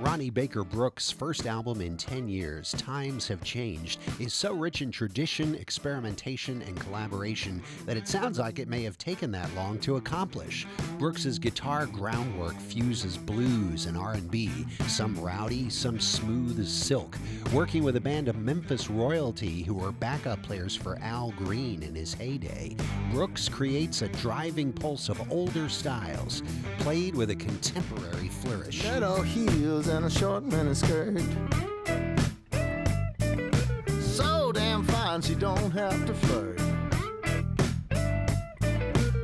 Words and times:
Ronnie 0.00 0.30
Baker 0.30 0.62
Brooks' 0.62 1.10
first 1.10 1.44
album 1.44 1.80
in 1.80 1.96
10 1.96 2.28
years, 2.28 2.70
Times 2.78 3.26
Have 3.26 3.42
Changed, 3.42 3.98
is 4.20 4.32
so 4.32 4.54
rich 4.54 4.80
in 4.80 4.92
tradition, 4.92 5.56
experimentation, 5.56 6.62
and 6.62 6.78
collaboration 6.78 7.60
that 7.84 7.96
it 7.96 8.06
sounds 8.06 8.38
like 8.38 8.60
it 8.60 8.68
may 8.68 8.84
have 8.84 8.96
taken 8.96 9.32
that 9.32 9.52
long 9.56 9.76
to 9.80 9.96
accomplish. 9.96 10.68
Brooks's 11.00 11.40
guitar 11.40 11.86
groundwork 11.86 12.54
fuses 12.60 13.16
blues 13.16 13.86
and 13.86 13.96
R&B, 13.96 14.66
some 14.86 15.18
rowdy, 15.20 15.68
some 15.68 15.98
smooth 15.98 16.60
as 16.60 16.72
silk, 16.72 17.18
working 17.52 17.82
with 17.82 17.96
a 17.96 18.00
band 18.00 18.28
of 18.28 18.36
Memphis 18.36 18.88
royalty 18.88 19.64
who 19.64 19.74
were 19.74 19.90
backup 19.90 20.40
players 20.44 20.76
for 20.76 20.96
Al 21.00 21.32
Green 21.32 21.82
in 21.82 21.96
his 21.96 22.14
heyday. 22.14 22.76
Brooks 23.10 23.48
creates 23.48 24.02
a 24.02 24.08
driving 24.08 24.72
pulse 24.72 25.08
of 25.08 25.32
older 25.32 25.68
styles, 25.68 26.44
played 26.78 27.16
with 27.16 27.30
a 27.30 27.36
contemporary 27.36 28.28
flourish. 28.28 28.84
Little 28.84 29.22
and 29.88 30.04
a 30.04 30.10
short 30.10 30.44
miniskirt. 30.44 31.18
So 34.02 34.52
damn 34.52 34.84
fine, 34.84 35.22
she 35.22 35.34
don't 35.34 35.70
have 35.70 36.04
to 36.06 36.14
flirt. 36.14 36.60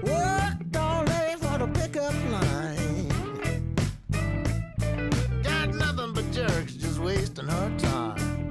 Worked 0.02 0.76
all 0.76 1.04
day 1.04 1.34
for 1.38 1.58
the 1.58 1.66
pickup 1.74 2.14
line. 2.30 3.08
Got 5.42 5.74
nothing 5.74 6.12
but 6.14 6.30
jerks 6.32 6.74
just 6.74 6.98
wasting 6.98 7.46
her 7.46 7.78
time. 7.78 8.50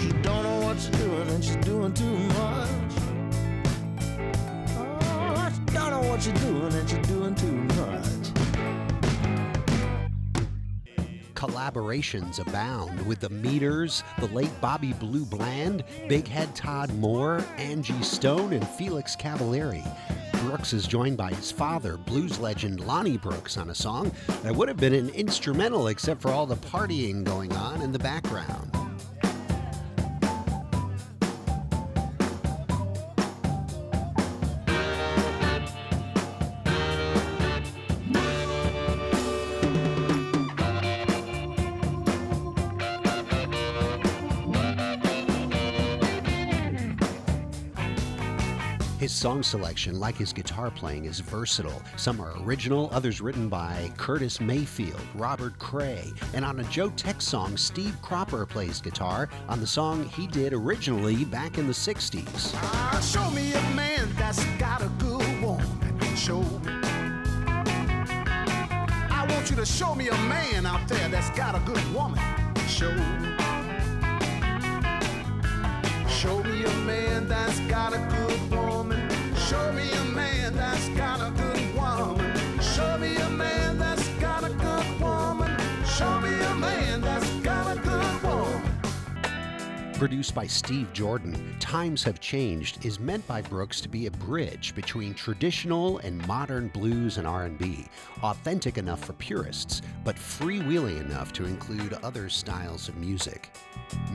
She 0.00 0.08
don't 0.22 0.42
know 0.42 0.60
what 0.62 0.80
she's 0.80 0.96
doing 0.96 1.28
and 1.28 1.44
she's 1.44 1.56
doing 1.56 1.92
too 1.94 2.16
much. 2.38 2.92
Oh, 4.78 5.52
she 5.54 5.74
don't 5.74 5.90
know 5.90 6.08
what 6.10 6.22
she's 6.22 6.40
doing 6.40 6.72
and 6.72 6.88
she's 6.90 7.06
doing 7.06 7.34
too 7.34 7.52
much. 7.52 8.19
Collaborations 11.40 12.38
abound 12.38 13.00
with 13.06 13.20
the 13.20 13.30
Meters, 13.30 14.04
the 14.18 14.26
late 14.26 14.52
Bobby 14.60 14.92
Blue 14.92 15.24
Bland, 15.24 15.84
Big 16.06 16.28
Head 16.28 16.54
Todd 16.54 16.90
Mohr, 16.90 17.42
Angie 17.56 18.02
Stone, 18.02 18.52
and 18.52 18.68
Felix 18.68 19.16
Cavaliere. 19.16 19.82
Brooks 20.34 20.74
is 20.74 20.86
joined 20.86 21.16
by 21.16 21.32
his 21.32 21.50
father, 21.50 21.96
blues 21.96 22.38
legend 22.38 22.80
Lonnie 22.86 23.16
Brooks, 23.16 23.56
on 23.56 23.70
a 23.70 23.74
song 23.74 24.12
that 24.42 24.54
would 24.54 24.68
have 24.68 24.76
been 24.76 24.92
an 24.92 25.08
instrumental 25.10 25.88
except 25.88 26.20
for 26.20 26.28
all 26.28 26.44
the 26.44 26.56
partying 26.56 27.24
going 27.24 27.54
on 27.54 27.80
in 27.80 27.90
the 27.90 27.98
background. 27.98 28.79
His 49.00 49.12
song 49.12 49.42
selection, 49.42 49.98
like 49.98 50.14
his 50.14 50.30
guitar 50.30 50.70
playing, 50.70 51.06
is 51.06 51.20
versatile. 51.20 51.80
Some 51.96 52.20
are 52.20 52.34
original, 52.42 52.90
others 52.92 53.22
written 53.22 53.48
by 53.48 53.90
Curtis 53.96 54.42
Mayfield, 54.42 55.00
Robert 55.14 55.58
Cray, 55.58 56.12
and 56.34 56.44
on 56.44 56.60
a 56.60 56.64
Joe 56.64 56.90
Tex 56.90 57.24
song, 57.24 57.56
Steve 57.56 57.96
Cropper 58.02 58.44
plays 58.44 58.78
guitar 58.82 59.30
on 59.48 59.58
the 59.58 59.66
song 59.66 60.04
he 60.04 60.26
did 60.26 60.52
originally 60.52 61.24
back 61.24 61.56
in 61.56 61.66
the 61.66 61.72
60s. 61.72 62.52
Ah, 62.56 63.00
show 63.02 63.30
me 63.30 63.54
a 63.54 63.62
man 63.74 64.06
that's 64.16 64.44
got 64.58 64.82
a 64.82 64.88
good 64.98 65.40
woman. 65.40 65.66
Show 66.14 66.42
me. 66.42 66.72
I 69.08 69.26
want 69.30 69.48
you 69.48 69.56
to 69.56 69.64
show 69.64 69.94
me 69.94 70.08
a 70.08 70.16
man 70.28 70.66
out 70.66 70.86
there 70.88 71.08
that's 71.08 71.30
got 71.30 71.54
a 71.54 71.60
good 71.60 71.94
woman. 71.94 72.20
Produced 90.00 90.34
by 90.34 90.46
Steve 90.46 90.90
Jordan, 90.94 91.54
Times 91.60 92.02
Have 92.04 92.20
Changed 92.20 92.86
is 92.86 92.98
meant 92.98 93.26
by 93.26 93.42
Brooks 93.42 93.82
to 93.82 93.88
be 93.90 94.06
a 94.06 94.10
bridge 94.10 94.74
between 94.74 95.12
traditional 95.12 95.98
and 95.98 96.26
modern 96.26 96.68
blues 96.68 97.18
and 97.18 97.26
R&B, 97.26 97.84
authentic 98.22 98.78
enough 98.78 99.04
for 99.04 99.12
purists, 99.12 99.82
but 100.02 100.16
freewheeling 100.16 101.02
enough 101.02 101.34
to 101.34 101.44
include 101.44 101.92
other 102.02 102.30
styles 102.30 102.88
of 102.88 102.96
music. 102.96 103.50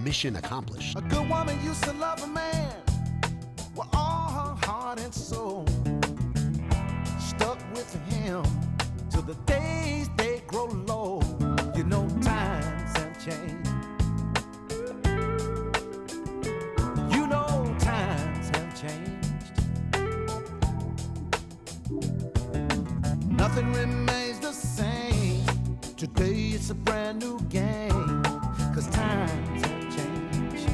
Mission 0.03 0.37
accomplished. 0.37 0.97
Nothing 23.37 23.73
remains 23.73 24.39
the 24.39 24.53
same. 24.53 25.45
Today 25.97 26.51
it's 26.53 26.69
a 26.69 26.73
brand 26.73 27.19
new 27.19 27.37
game. 27.49 28.23
Cause 28.73 28.87
times 28.89 29.65
have 29.65 29.95
changed. 29.95 30.69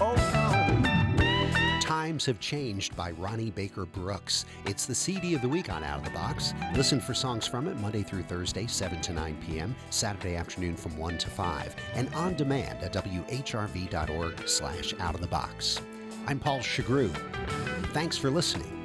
Oh 0.00 0.14
no. 0.32 1.80
Times 1.80 2.24
Have 2.26 2.38
Changed 2.38 2.94
by 2.96 3.10
Ronnie 3.12 3.50
Baker 3.50 3.84
Brooks. 3.84 4.44
It's 4.64 4.86
the 4.86 4.94
CD 4.94 5.34
of 5.34 5.42
the 5.42 5.48
week 5.48 5.70
on 5.70 5.82
Out 5.82 5.98
of 5.98 6.04
the 6.04 6.12
Box. 6.12 6.54
Listen 6.76 7.00
for 7.00 7.12
songs 7.12 7.48
from 7.48 7.66
it 7.66 7.76
Monday 7.80 8.04
through 8.04 8.22
Thursday, 8.22 8.66
7 8.66 9.00
to 9.00 9.12
9 9.12 9.36
p.m., 9.44 9.74
Saturday 9.90 10.36
afternoon 10.36 10.76
from 10.76 10.96
1 10.96 11.18
to 11.18 11.30
5, 11.30 11.74
and 11.94 12.12
on 12.14 12.34
demand 12.34 12.82
at 12.82 12.92
whrv.org 12.92 14.48
slash 14.48 14.94
out 15.00 15.16
of 15.16 15.20
the 15.20 15.26
box. 15.26 15.80
I'm 16.28 16.38
Paul 16.38 16.60
Chagru. 16.60 17.10
Thanks 17.92 18.16
for 18.16 18.30
listening. 18.30 18.75